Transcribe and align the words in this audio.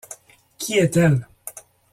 Qui 0.57 0.79
est-elle? 0.79 1.27